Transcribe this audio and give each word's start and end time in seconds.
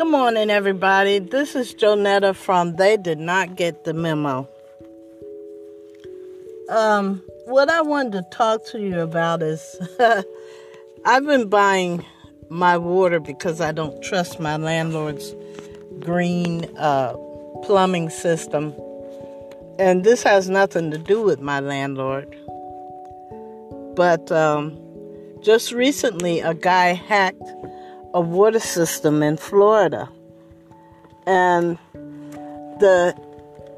Good 0.00 0.08
morning, 0.08 0.48
everybody. 0.48 1.18
This 1.18 1.54
is 1.54 1.74
Jonetta 1.74 2.34
from 2.34 2.76
They 2.76 2.96
Did 2.96 3.18
Not 3.18 3.54
Get 3.54 3.84
the 3.84 3.92
Memo. 3.92 4.48
Um, 6.70 7.22
what 7.44 7.68
I 7.68 7.82
wanted 7.82 8.12
to 8.12 8.22
talk 8.34 8.64
to 8.68 8.80
you 8.80 9.00
about 9.00 9.42
is 9.42 9.76
I've 11.04 11.26
been 11.26 11.50
buying 11.50 12.02
my 12.48 12.78
water 12.78 13.20
because 13.20 13.60
I 13.60 13.72
don't 13.72 14.02
trust 14.02 14.40
my 14.40 14.56
landlord's 14.56 15.34
green 15.98 16.64
uh, 16.78 17.12
plumbing 17.64 18.08
system. 18.08 18.72
And 19.78 20.02
this 20.02 20.22
has 20.22 20.48
nothing 20.48 20.90
to 20.92 20.98
do 20.98 21.22
with 21.22 21.42
my 21.42 21.60
landlord. 21.60 22.34
But 23.96 24.32
um, 24.32 24.78
just 25.42 25.72
recently, 25.72 26.40
a 26.40 26.54
guy 26.54 26.94
hacked 26.94 27.42
a 28.14 28.20
water 28.20 28.60
system 28.60 29.22
in 29.22 29.36
Florida. 29.36 30.08
And 31.26 31.78
the 32.80 33.14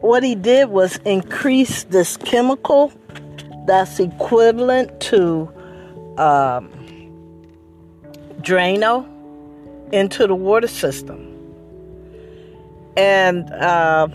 what 0.01 0.23
he 0.23 0.35
did 0.35 0.69
was 0.69 0.97
increase 1.05 1.85
this 1.85 2.17
chemical 2.17 2.93
that's 3.67 4.01
equivalent 4.01 5.01
to 5.01 5.49
um, 6.19 6.69
Drano 8.41 9.07
into 9.93 10.27
the 10.27 10.35
water 10.35 10.67
system. 10.67 11.29
And 12.97 13.49
uh, 13.53 14.09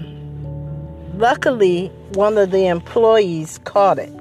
luckily, 1.15 1.87
one 2.13 2.37
of 2.37 2.51
the 2.51 2.67
employees 2.67 3.59
caught 3.63 3.99
it. 3.99 4.11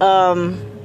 Um, 0.00 0.77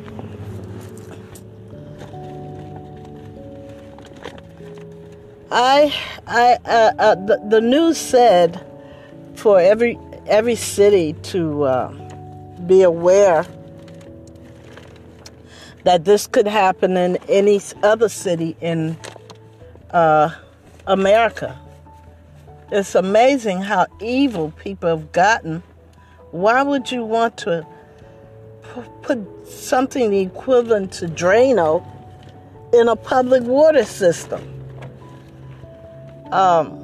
I, 5.55 5.93
I, 6.25 6.57
uh, 6.65 6.93
uh, 6.97 7.13
the, 7.13 7.39
the 7.47 7.61
news 7.61 7.99
said 7.99 8.65
for 9.35 9.59
every 9.59 9.99
every 10.25 10.55
city 10.55 11.13
to 11.21 11.63
uh, 11.65 11.91
be 12.65 12.81
aware 12.81 13.45
that 15.83 16.05
this 16.05 16.25
could 16.25 16.47
happen 16.47 16.97
in 16.97 17.17
any 17.29 17.61
other 17.83 18.09
city 18.09 18.57
in 18.61 18.97
uh, 19.91 20.31
America. 20.87 21.59
It's 22.71 22.95
amazing 22.95 23.61
how 23.61 23.85
evil 24.01 24.51
people 24.57 24.89
have 24.89 25.11
gotten. 25.11 25.61
Why 26.31 26.63
would 26.63 26.91
you 26.91 27.03
want 27.03 27.37
to 27.39 27.63
put 29.03 29.19
something 29.47 30.15
equivalent 30.15 30.93
to 30.93 31.05
Drano 31.05 31.85
in 32.73 32.87
a 32.87 32.95
public 32.95 33.43
water 33.43 33.83
system? 33.83 34.62
Um, 36.31 36.79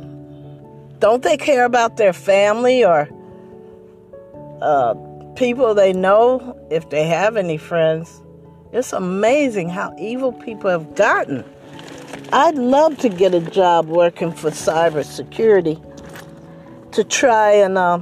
don't 1.00 1.24
they 1.24 1.38
care 1.38 1.66
about 1.66 1.98
their 1.98 2.14
family 2.14 2.84
or 2.84 3.10
uh, 4.62 4.94
people 5.36 5.74
they 5.74 5.94
know 5.94 6.58
if 6.70 6.90
they 6.90 7.08
have 7.08 7.38
any 7.38 7.58
friends? 7.58 8.22
It's 8.72 8.94
amazing 8.94 9.70
how 9.70 9.96
evil 9.98 10.32
people 10.32 10.70
have 10.70 10.96
gotten. 10.96 11.44
I'd 12.32 12.56
love 12.56 12.98
to 13.00 13.10
get 13.10 13.34
a 13.34 13.40
job 13.40 13.88
working 13.88 14.32
for 14.32 14.52
cybersecurity 14.52 15.84
to 16.92 17.04
try 17.04 17.54
and 17.54 17.78
uh, 17.78 18.00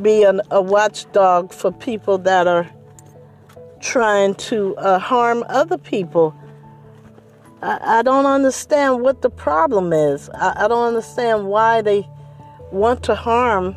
be 0.00 0.24
an, 0.24 0.40
a 0.50 0.60
watchdog 0.60 1.52
for 1.52 1.70
people 1.70 2.18
that 2.18 2.48
are 2.48 2.68
trying 3.80 4.34
to 4.36 4.76
uh, 4.76 4.98
harm 4.98 5.44
other 5.48 5.78
people 5.78 6.34
I, 7.62 7.98
I 7.98 8.02
don't 8.02 8.26
understand 8.26 9.02
what 9.02 9.22
the 9.22 9.30
problem 9.30 9.92
is. 9.92 10.28
I, 10.30 10.64
I 10.64 10.68
don't 10.68 10.88
understand 10.88 11.46
why 11.46 11.80
they 11.80 12.06
want 12.72 13.04
to 13.04 13.14
harm 13.14 13.76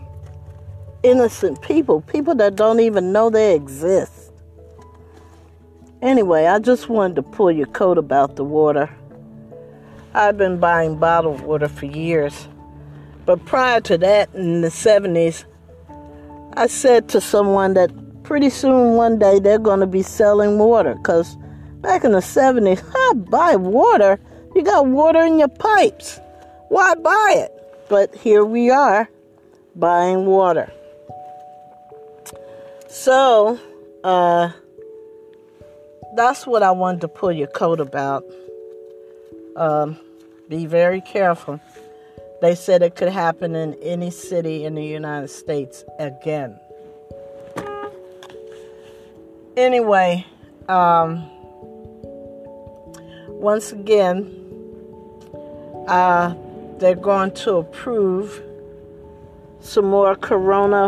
innocent 1.03 1.61
people, 1.61 2.01
people 2.01 2.33
that 2.35 2.55
don't 2.55 2.79
even 2.79 3.11
know 3.11 3.29
they 3.29 3.55
exist. 3.55 4.31
Anyway, 6.01 6.45
I 6.45 6.59
just 6.59 6.89
wanted 6.89 7.15
to 7.17 7.23
pull 7.23 7.51
your 7.51 7.67
coat 7.67 7.97
about 7.97 8.35
the 8.35 8.43
water. 8.43 8.89
I've 10.13 10.37
been 10.37 10.59
buying 10.59 10.97
bottled 10.97 11.41
water 11.41 11.67
for 11.67 11.85
years. 11.85 12.47
But 13.25 13.43
prior 13.45 13.81
to 13.81 13.97
that, 13.99 14.33
in 14.33 14.61
the 14.61 14.69
70s, 14.69 15.45
I 16.53 16.67
said 16.67 17.09
to 17.09 17.21
someone 17.21 17.73
that 17.73 17.91
pretty 18.23 18.49
soon 18.49 18.95
one 18.95 19.19
day 19.19 19.39
they're 19.39 19.59
going 19.59 19.79
to 19.79 19.87
be 19.87 20.01
selling 20.01 20.57
water 20.57 20.95
because 20.95 21.37
Back 21.85 22.03
in 22.03 22.13
the 22.13 22.17
70s, 22.17 22.83
I 22.95 23.13
buy 23.13 23.55
water. 23.55 24.19
You 24.55 24.63
got 24.63 24.87
water 24.87 25.21
in 25.21 25.37
your 25.37 25.49
pipes. 25.49 26.19
Why 26.69 26.95
buy 26.95 27.33
it? 27.37 27.51
But 27.89 28.15
here 28.15 28.43
we 28.43 28.71
are 28.71 29.07
buying 29.75 30.25
water. 30.25 30.73
So, 32.89 33.59
uh, 34.03 34.49
that's 36.15 36.47
what 36.47 36.63
I 36.63 36.71
wanted 36.71 37.01
to 37.01 37.07
pull 37.07 37.31
your 37.31 37.49
coat 37.49 37.79
about. 37.79 38.25
Um, 39.55 39.99
be 40.49 40.65
very 40.65 41.01
careful. 41.01 41.61
They 42.41 42.55
said 42.55 42.81
it 42.81 42.95
could 42.95 43.09
happen 43.09 43.53
in 43.53 43.75
any 43.75 44.09
city 44.09 44.65
in 44.65 44.73
the 44.73 44.83
United 44.83 45.29
States 45.29 45.83
again. 45.99 46.59
Anyway, 49.55 50.25
um, 50.67 51.29
once 53.45 53.71
again, 53.71 54.25
uh, 55.87 56.33
they're 56.79 56.95
going 56.95 57.29
to 57.29 57.57
approve 57.57 58.41
some 59.59 59.85
more 59.85 60.15
corona 60.15 60.87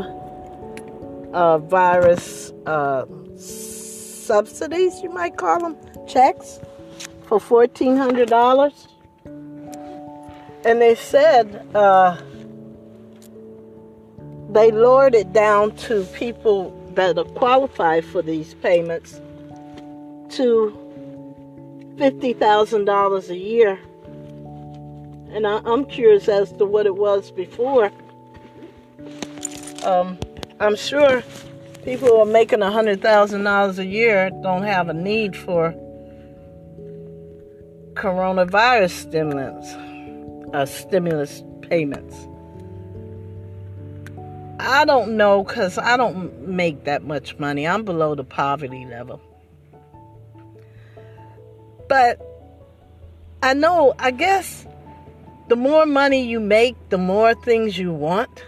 uh, 1.33 1.59
virus 1.59 2.51
uh, 2.65 3.05
subsidies, 3.37 5.03
you 5.03 5.09
might 5.11 5.37
call 5.37 5.59
them, 5.59 5.77
checks 6.07 6.59
for 7.27 7.39
$1,400. 7.39 8.87
And 10.65 10.81
they 10.81 10.95
said 10.95 11.63
uh, 11.75 12.17
they 14.49 14.71
lowered 14.71 15.13
it 15.13 15.31
down 15.31 15.75
to 15.85 16.05
people 16.05 16.73
that 16.95 17.19
are 17.19 17.23
qualified 17.23 18.03
for 18.03 18.23
these 18.23 18.55
payments 18.55 19.21
to 20.29 20.86
$50,000 21.97 23.29
a 23.29 23.37
year. 23.37 23.79
And 25.31 25.45
I, 25.47 25.61
am 25.65 25.85
curious 25.85 26.29
as 26.29 26.51
to 26.53 26.65
what 26.65 26.85
it 26.85 26.95
was 26.95 27.31
before. 27.31 27.91
Um, 29.83 30.17
I'm 30.59 30.75
sure 30.75 31.23
people 31.83 32.07
who 32.07 32.17
are 32.17 32.25
making 32.25 32.59
$100,000 32.59 33.77
a 33.77 33.85
year 33.85 34.29
don't 34.41 34.63
have 34.63 34.89
a 34.89 34.93
need 34.93 35.35
for 35.35 35.73
coronavirus 37.93 38.91
stimulus, 38.91 39.73
uh, 40.53 40.65
stimulus 40.65 41.43
payments. 41.61 42.15
I 44.59 44.85
don't 44.85 45.17
know 45.17 45.43
because 45.43 45.77
I 45.77 45.97
don't 45.97 46.47
make 46.47 46.85
that 46.85 47.03
much 47.03 47.37
money. 47.37 47.67
I'm 47.67 47.83
below 47.83 48.15
the 48.15 48.23
poverty 48.23 48.85
level. 48.85 49.21
But 51.87 52.21
I 53.41 53.53
know, 53.53 53.93
I 53.99 54.11
guess 54.11 54.65
the 55.47 55.55
more 55.55 55.85
money 55.85 56.23
you 56.23 56.39
make, 56.39 56.75
the 56.89 56.97
more 56.97 57.33
things 57.33 57.77
you 57.77 57.93
want. 57.93 58.43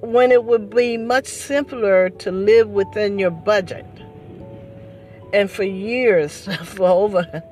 When 0.00 0.32
it 0.32 0.44
would 0.44 0.70
be 0.70 0.96
much 0.96 1.26
simpler 1.26 2.10
to 2.10 2.32
live 2.32 2.68
within 2.68 3.18
your 3.18 3.30
budget. 3.30 3.86
And 5.32 5.50
for 5.50 5.64
years, 5.64 6.46
for 6.64 6.88
over 6.88 7.42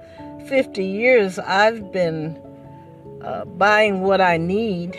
50 0.47 0.85
years, 0.85 1.39
I've 1.39 1.93
been 1.93 2.41
uh, 3.23 3.45
buying 3.45 4.01
what 4.01 4.21
I 4.21 4.37
need. 4.37 4.97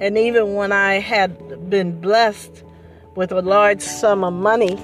And 0.00 0.18
even 0.18 0.54
when 0.54 0.72
I 0.72 0.94
had 0.98 1.68
been 1.70 2.00
blessed 2.00 2.64
with 3.14 3.30
a 3.30 3.42
large 3.42 3.80
sum 3.80 4.24
of 4.24 4.32
money, 4.32 4.78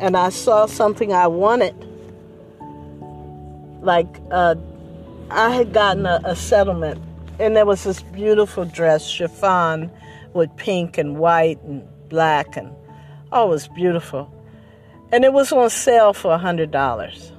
and 0.00 0.16
I 0.16 0.28
saw 0.28 0.66
something 0.66 1.12
I 1.12 1.26
wanted, 1.26 1.74
like 3.82 4.20
uh, 4.30 4.54
I 5.30 5.50
had 5.50 5.72
gotten 5.72 6.06
a, 6.06 6.20
a 6.24 6.36
settlement, 6.36 7.02
and 7.38 7.56
there 7.56 7.66
was 7.66 7.84
this 7.84 8.02
beautiful 8.02 8.64
dress, 8.64 9.06
chiffon, 9.08 9.90
with 10.34 10.54
pink 10.56 10.98
and 10.98 11.18
white 11.18 11.60
and 11.62 11.86
black, 12.08 12.56
and 12.56 12.70
oh, 13.32 13.46
it 13.46 13.50
was 13.50 13.68
beautiful. 13.68 14.32
And 15.12 15.24
it 15.24 15.32
was 15.32 15.52
on 15.52 15.70
sale 15.70 16.12
for 16.12 16.32
a 16.32 16.38
hundred 16.38 16.70
dollars. 16.70 17.32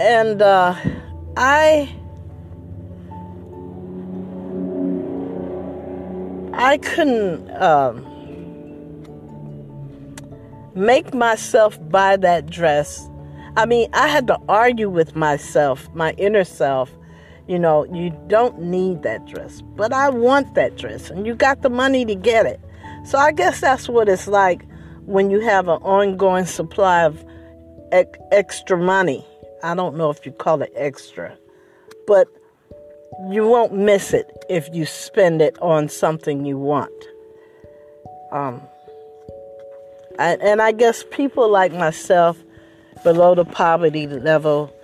And 0.00 0.42
uh, 0.42 0.74
I 1.36 1.94
I 6.54 6.78
couldn't 6.78 7.50
um, 7.60 8.13
make 10.74 11.14
myself 11.14 11.78
buy 11.90 12.16
that 12.16 12.50
dress. 12.50 13.08
I 13.56 13.66
mean, 13.66 13.88
I 13.92 14.08
had 14.08 14.26
to 14.28 14.38
argue 14.48 14.90
with 14.90 15.14
myself, 15.14 15.88
my 15.94 16.12
inner 16.12 16.44
self. 16.44 16.90
You 17.46 17.58
know, 17.58 17.84
you 17.92 18.10
don't 18.26 18.60
need 18.60 19.02
that 19.02 19.26
dress, 19.26 19.60
but 19.76 19.92
I 19.92 20.08
want 20.08 20.54
that 20.54 20.76
dress, 20.76 21.10
and 21.10 21.26
you 21.26 21.34
got 21.34 21.60
the 21.60 21.68
money 21.68 22.04
to 22.06 22.14
get 22.14 22.46
it. 22.46 22.58
So 23.04 23.18
I 23.18 23.32
guess 23.32 23.60
that's 23.60 23.88
what 23.88 24.08
it's 24.08 24.26
like 24.26 24.66
when 25.04 25.30
you 25.30 25.40
have 25.40 25.68
an 25.68 25.82
ongoing 25.82 26.46
supply 26.46 27.04
of 27.04 27.22
extra 28.32 28.78
money. 28.78 29.26
I 29.62 29.74
don't 29.74 29.96
know 29.96 30.10
if 30.10 30.24
you 30.24 30.32
call 30.32 30.62
it 30.62 30.72
extra, 30.74 31.36
but 32.06 32.28
you 33.30 33.46
won't 33.46 33.74
miss 33.74 34.12
it 34.12 34.26
if 34.48 34.68
you 34.72 34.86
spend 34.86 35.40
it 35.42 35.56
on 35.60 35.88
something 35.88 36.44
you 36.44 36.58
want. 36.58 36.92
Um, 38.32 38.60
And 40.18 40.62
I 40.62 40.72
guess 40.72 41.04
people 41.10 41.48
like 41.48 41.72
myself, 41.72 42.42
below 43.02 43.34
the 43.34 43.44
poverty 43.44 44.06
level, 44.06 44.74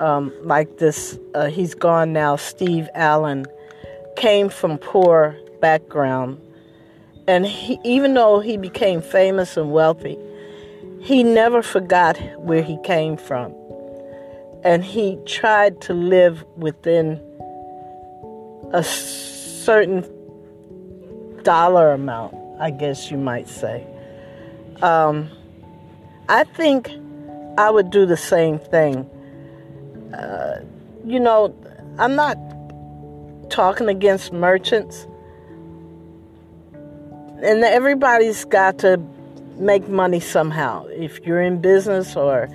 um, 0.00 0.32
like 0.42 0.78
this, 0.78 1.18
uh, 1.34 1.46
he's 1.46 1.74
gone 1.74 2.12
now, 2.12 2.36
Steve 2.36 2.88
Allen, 2.94 3.46
came 4.16 4.48
from 4.48 4.78
poor 4.78 5.36
background. 5.60 6.40
And 7.26 7.46
he, 7.46 7.78
even 7.84 8.12
though 8.14 8.40
he 8.40 8.58
became 8.58 9.00
famous 9.00 9.56
and 9.56 9.72
wealthy, 9.72 10.18
he 11.00 11.22
never 11.22 11.62
forgot 11.62 12.18
where 12.38 12.62
he 12.62 12.78
came 12.84 13.16
from. 13.16 13.54
And 14.62 14.84
he 14.84 15.18
tried 15.24 15.80
to 15.82 15.94
live 15.94 16.44
within 16.56 17.20
a 18.72 18.82
certain 18.82 20.04
dollar 21.42 21.92
amount, 21.92 22.34
I 22.60 22.70
guess 22.70 23.10
you 23.10 23.16
might 23.16 23.48
say. 23.48 23.86
Um, 24.82 25.30
I 26.28 26.44
think 26.44 26.90
I 27.58 27.70
would 27.70 27.90
do 27.90 28.06
the 28.06 28.16
same 28.16 28.58
thing. 28.58 29.08
Uh, 30.12 30.60
you 31.04 31.20
know, 31.20 31.54
I'm 31.98 32.14
not 32.14 32.38
talking 33.50 33.88
against 33.88 34.32
merchants, 34.32 35.06
and 37.42 37.62
everybody's 37.62 38.44
got 38.44 38.78
to 38.78 39.00
make 39.56 39.88
money 39.88 40.20
somehow. 40.20 40.86
If 40.86 41.20
you're 41.20 41.42
in 41.42 41.60
business 41.60 42.16
or 42.16 42.48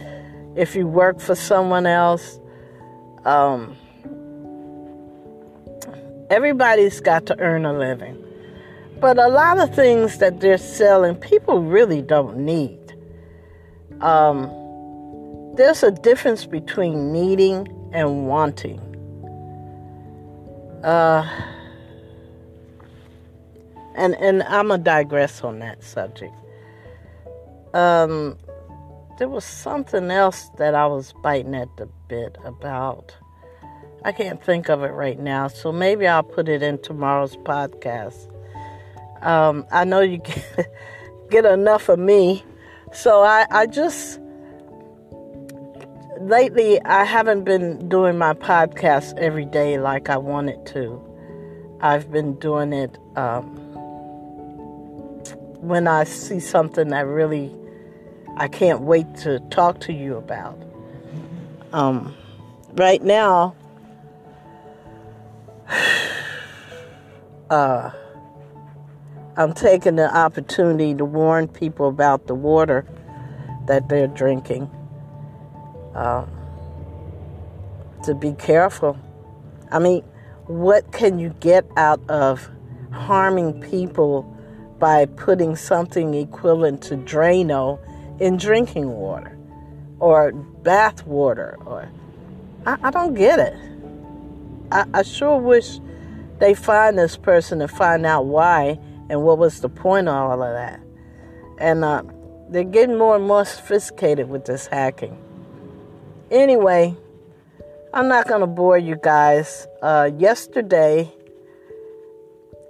if 0.56 0.76
you 0.76 0.88
work 0.88 1.20
for 1.20 1.36
someone 1.36 1.86
else, 1.86 2.40
um, 3.26 3.76
everybody's 6.30 7.00
got 7.00 7.26
to 7.28 7.40
earn 7.40 7.66
a 7.66 7.74
living. 7.74 8.18
But 9.00 9.18
a 9.18 9.28
lot 9.28 9.60
of 9.60 9.74
things 9.74 10.18
that 10.18 10.42
they're 10.42 10.58
selling, 10.58 11.16
people 11.16 11.64
really 11.64 12.02
don't 12.02 12.38
need. 12.38 12.78
Um, 14.02 14.50
there's 15.56 15.84
a 15.84 15.92
difference 15.92 16.46
between 16.46 17.12
needing 17.12 17.68
and 17.94 18.28
wanting. 18.28 18.80
Uh, 20.84 21.28
and 23.96 24.16
and 24.16 24.44
I'm 24.44 24.70
gonna 24.70 24.82
digress 24.82 25.44
on 25.44 25.60
that 25.60 25.84
subject. 25.84 26.34
Um, 27.74 28.38
there 29.18 29.28
was 29.28 29.44
something 29.44 30.10
else 30.10 30.50
that 30.58 30.74
I 30.74 30.88
was 30.88 31.14
biting 31.22 31.56
at 31.56 31.76
the 31.78 31.88
bit 32.08 32.38
about. 32.46 33.16
I 34.04 34.14
can't 34.14 34.42
think 34.42 34.70
of 34.70 34.82
it 34.84 34.92
right 34.92 35.20
now, 35.20 35.50
so 35.50 35.74
maybe 35.74 36.08
I'll 36.08 36.24
put 36.24 36.48
it 36.48 36.64
in 36.64 36.82
tomorrow's 36.82 37.36
podcast. 37.36 38.32
Um, 39.22 39.66
I 39.72 39.84
know 39.84 40.02
you 40.02 40.22
get, 41.30 41.46
enough 41.46 41.90
of 41.90 42.00
me, 42.00 42.44
so 42.94 43.22
I, 43.22 43.46
I 43.52 43.66
just 43.66 44.20
lately 46.22 46.82
I 46.82 47.04
haven't 47.04 47.44
been 47.44 47.90
doing 47.90 48.18
my 48.18 48.34
podcast 48.34 49.18
every 49.18 49.46
day 49.46 49.80
like 49.80 50.10
I 50.10 50.18
wanted 50.18 50.66
to. 50.68 51.02
I've 51.82 52.12
been 52.12 52.34
doing 52.40 52.74
it 52.74 52.98
um, 53.16 53.46
when 55.62 55.88
I 55.88 56.04
see 56.04 56.40
something 56.40 56.90
that 56.90 57.06
really 57.06 57.56
I 58.38 58.48
can't 58.48 58.82
wait 58.82 59.16
to 59.18 59.40
talk 59.50 59.80
to 59.82 59.94
you 59.94 60.16
about. 60.16 60.58
Um, 61.74 62.16
right 62.74 63.02
now, 63.04 63.56
uh, 67.50 67.92
I'm 69.40 69.54
taking 69.54 69.96
the 69.96 70.14
opportunity 70.14 70.94
to 70.96 71.06
warn 71.06 71.48
people 71.48 71.88
about 71.88 72.28
the 72.28 72.36
water 72.36 72.86
that 73.68 73.88
they're 73.88 74.08
drinking. 74.08 74.70
Uh, 75.96 76.26
to 78.04 78.14
be 78.14 78.34
careful. 78.34 79.00
I 79.72 79.80
mean, 79.80 80.04
what 80.48 80.92
can 80.92 81.20
you 81.20 81.30
get 81.40 81.66
out 81.78 82.02
of 82.10 82.50
harming 82.92 83.62
people 83.62 84.24
by 84.78 85.06
putting 85.06 85.56
something 85.56 86.14
equivalent 86.16 86.82
to 86.84 86.98
Drano 86.98 87.80
in 88.20 88.36
drinking 88.36 88.90
water 88.90 89.38
or 90.00 90.34
bath 90.34 91.08
water? 91.08 91.58
Or 91.66 91.90
I, 92.66 92.78
I 92.84 92.92
don't 92.92 93.14
get 93.14 93.40
it. 93.40 93.58
I, 94.70 94.84
I 94.94 95.04
sure 95.04 95.40
wish 95.40 95.80
they 96.40 96.54
find 96.54 97.00
this 97.00 97.16
person 97.16 97.62
and 97.62 97.72
find 97.72 98.06
out 98.06 98.26
why 98.26 98.80
and 99.10 99.24
what 99.24 99.38
was 99.38 99.60
the 99.62 99.70
point 99.70 100.08
of 100.08 100.16
all 100.16 100.44
of 100.44 100.54
that. 100.54 100.80
And 101.60 101.84
uh, 101.84 102.04
they're 102.50 102.64
getting 102.64 102.98
more 102.98 103.16
and 103.16 103.26
more 103.26 103.46
sophisticated 103.46 104.30
with 104.30 104.46
this 104.46 104.68
hacking. 104.68 105.18
Anyway, 106.32 106.96
I'm 107.94 108.08
not 108.08 108.28
going 108.28 108.42
to 108.42 108.48
bore 108.48 108.78
you 108.78 108.96
guys. 109.02 109.68
Uh, 109.82 110.12
yesterday, 110.18 111.12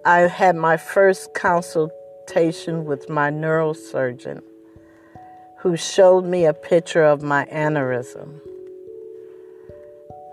I 0.06 0.20
had 0.22 0.56
my 0.56 0.78
first 0.78 1.34
consultation 1.34 2.86
with 2.86 3.10
my 3.10 3.30
neurosurgeon 3.30 4.42
who 5.60 5.76
showed 5.76 6.24
me 6.24 6.46
a 6.46 6.54
picture 6.54 7.04
of 7.04 7.22
my 7.22 7.46
aneurysm. 7.46 8.40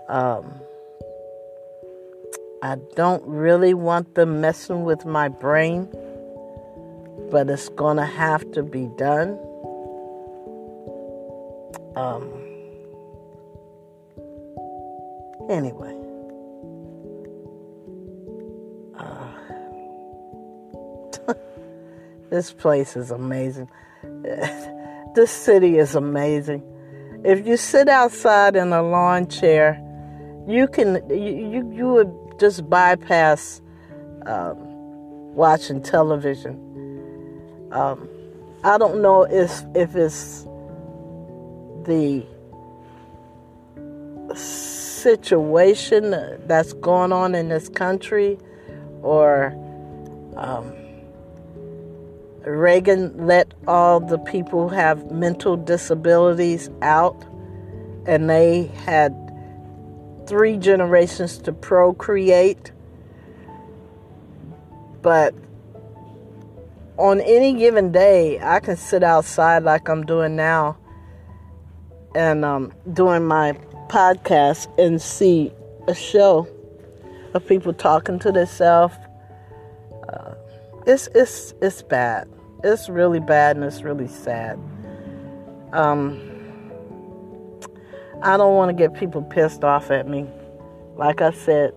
Um, 0.07 0.61
I 2.61 2.77
don't 2.95 3.23
really 3.25 3.73
want 3.75 4.15
them 4.15 4.41
messing 4.41 4.83
with 4.83 5.05
my 5.05 5.27
brain, 5.27 5.87
but 7.29 7.49
it's 7.49 7.69
going 7.69 7.97
to 7.97 8.05
have 8.05 8.51
to 8.53 8.63
be 8.63 8.87
done. 8.97 9.37
Um, 11.95 12.31
anyway. 15.49 15.95
Uh, 18.97 19.27
this 22.31 22.51
place 22.53 22.95
is 22.95 23.11
amazing. 23.11 23.69
this 25.13 25.29
city 25.29 25.77
is 25.77 25.93
amazing. 25.93 26.63
If 27.23 27.45
you 27.45 27.57
sit 27.57 27.87
outside 27.87 28.55
in 28.55 28.73
a 28.73 28.81
lawn 28.81 29.27
chair, 29.27 29.83
you 30.47 30.67
can 30.67 31.07
you 31.09 31.17
you, 31.17 31.71
you 31.73 31.87
would 31.89 32.26
just 32.39 32.69
bypass 32.69 33.61
um, 34.25 34.57
watching 35.35 35.81
television. 35.81 36.63
Um, 37.71 38.07
I 38.63 38.77
don't 38.77 39.01
know 39.01 39.23
if 39.23 39.63
if 39.75 39.95
it's 39.95 40.43
the 41.85 42.25
situation 44.35 46.11
that's 46.47 46.73
going 46.73 47.11
on 47.11 47.35
in 47.35 47.49
this 47.49 47.69
country, 47.69 48.37
or 49.01 49.53
um, 50.35 50.73
Reagan 52.41 53.27
let 53.27 53.53
all 53.67 53.99
the 53.99 54.17
people 54.19 54.69
have 54.69 55.11
mental 55.11 55.55
disabilities 55.55 56.69
out, 56.81 57.25
and 58.05 58.29
they 58.29 58.65
had 58.85 59.26
three 60.27 60.57
generations 60.57 61.37
to 61.39 61.51
procreate. 61.51 62.71
But 65.01 65.33
on 66.97 67.21
any 67.21 67.53
given 67.53 67.91
day, 67.91 68.39
I 68.41 68.59
can 68.59 68.75
sit 68.75 69.03
outside 69.03 69.63
like 69.63 69.87
I'm 69.87 70.05
doing 70.05 70.35
now 70.35 70.77
and 72.15 72.43
um, 72.43 72.73
doing 72.93 73.25
my 73.25 73.53
podcast 73.87 74.67
and 74.77 75.01
see 75.01 75.51
a 75.87 75.95
show 75.95 76.47
of 77.33 77.47
people 77.47 77.73
talking 77.73 78.19
to 78.19 78.31
themselves. 78.31 78.95
Uh, 80.09 80.33
it's 80.85 81.07
it's 81.13 81.53
it's 81.61 81.81
bad. 81.83 82.27
It's 82.63 82.89
really 82.89 83.19
bad 83.19 83.55
and 83.55 83.65
it's 83.65 83.83
really 83.83 84.07
sad. 84.07 84.59
Um, 85.73 86.36
I 88.21 88.35
don't 88.37 88.55
want 88.55 88.69
to 88.69 88.73
get 88.73 88.93
people 88.93 89.21
pissed 89.21 89.63
off 89.63 89.91
at 89.91 90.07
me. 90.07 90.25
Like 90.95 91.21
I 91.21 91.31
said, 91.31 91.73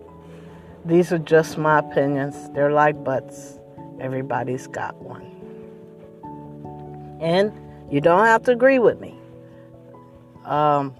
these 0.85 1.11
are 1.11 1.19
just 1.19 1.57
my 1.57 1.79
opinions. 1.79 2.49
They're 2.53 2.71
like 2.71 3.03
butts. 3.03 3.59
Everybody's 3.99 4.67
got 4.67 4.95
one. 4.95 5.27
And 7.21 7.53
you 7.91 8.01
don't 8.01 8.25
have 8.25 8.41
to 8.43 8.51
agree 8.51 8.79
with 8.79 8.99
me. 8.99 9.15
Um, 10.45 10.95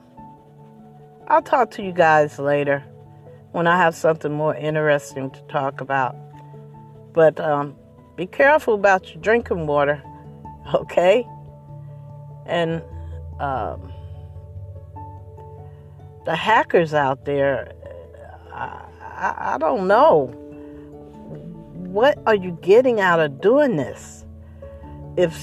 I'll 1.27 1.41
talk 1.41 1.71
to 1.71 1.83
you 1.83 1.91
guys 1.91 2.37
later 2.37 2.83
when 3.51 3.65
I 3.65 3.77
have 3.77 3.95
something 3.95 4.31
more 4.31 4.55
interesting 4.55 5.31
to 5.31 5.41
talk 5.43 5.81
about. 5.81 6.15
But 7.13 7.39
um, 7.39 7.75
be 8.15 8.27
careful 8.27 8.75
about 8.75 9.09
your 9.09 9.21
drinking 9.21 9.65
water, 9.65 10.03
okay? 10.75 11.27
And 12.45 12.83
um, 13.39 13.91
the 16.25 16.35
hackers 16.35 16.93
out 16.93 17.25
there, 17.25 17.71
I, 18.53 19.53
I, 19.53 19.57
don't 19.57 19.87
know. 19.87 20.27
What 21.73 22.19
are 22.25 22.35
you 22.35 22.57
getting 22.61 22.99
out 22.99 23.19
of 23.19 23.41
doing 23.41 23.75
this? 23.75 24.25
If 25.17 25.35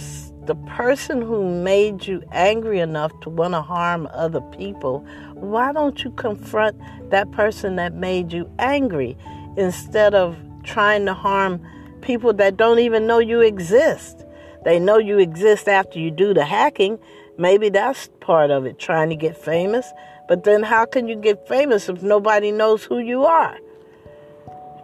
the 0.47 0.55
person 0.67 1.21
who 1.21 1.63
made 1.63 2.07
you 2.07 2.23
angry 2.33 2.81
enough 2.81 3.13
to 3.21 3.29
want 3.29 3.55
to 3.55 3.61
harm 3.61 4.09
other 4.13 4.41
people, 4.57 5.01
why 5.35 5.73
don't 5.73 6.03
you 6.03 6.11
confront 6.13 6.77
that 7.11 7.31
person 7.33 7.77
that 7.77 7.95
made 7.95 8.33
you 8.33 8.51
angry 8.59 9.17
instead 9.57 10.15
of 10.15 10.37
trying 10.63 11.05
to 11.07 11.15
harm 11.15 11.61
people 12.01 12.33
that 12.33 12.57
don't 12.57 12.79
even 12.79 13.07
know 13.07 13.19
you 13.19 13.41
exist? 13.41 14.25
They 14.65 14.79
know 14.79 14.99
you 14.99 15.19
exist 15.19 15.69
after 15.69 15.99
you 15.99 16.11
do 16.11 16.35
the 16.35 16.45
hacking. 16.45 16.99
Maybe 17.37 17.69
that's 17.69 18.09
part 18.21 18.51
of 18.51 18.65
it, 18.65 18.79
trying 18.79 19.11
to 19.11 19.17
get 19.17 19.37
famous. 19.37 19.87
But 20.29 20.45
then 20.45 20.63
how 20.63 20.85
can 20.85 21.09
you 21.09 21.17
get 21.17 21.49
famous 21.49 21.89
if 21.89 22.03
nobody 22.03 22.53
knows 22.53 22.85
who 22.85 22.99
you 22.99 23.25
are? 23.25 23.59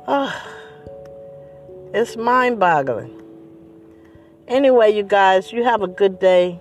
Oh, 0.08 0.34
it's 1.92 2.16
mind 2.16 2.58
boggling. 2.58 3.20
Anyway, 4.48 4.90
you 4.92 5.02
guys, 5.02 5.52
you 5.52 5.62
have 5.64 5.82
a 5.82 5.86
good 5.86 6.18
day. 6.18 6.58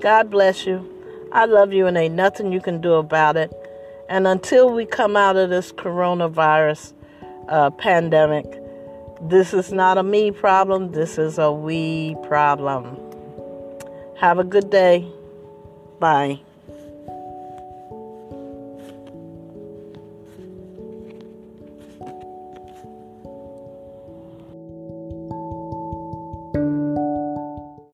God 0.00 0.30
bless 0.30 0.66
you. 0.66 0.90
I 1.32 1.46
love 1.46 1.72
you, 1.72 1.86
and 1.86 1.96
ain't 1.96 2.14
nothing 2.14 2.52
you 2.52 2.60
can 2.60 2.80
do 2.80 2.94
about 2.94 3.36
it. 3.36 3.52
And 4.08 4.26
until 4.26 4.70
we 4.70 4.84
come 4.84 5.16
out 5.16 5.36
of 5.36 5.50
this 5.50 5.72
coronavirus 5.72 6.92
uh, 7.48 7.70
pandemic, 7.70 8.44
this 9.22 9.54
is 9.54 9.72
not 9.72 9.96
a 9.96 10.02
me 10.02 10.30
problem, 10.30 10.92
this 10.92 11.18
is 11.18 11.38
a 11.38 11.50
we 11.50 12.16
problem. 12.24 12.98
Have 14.18 14.38
a 14.38 14.44
good 14.44 14.70
day. 14.70 15.08
Bye. 15.98 16.43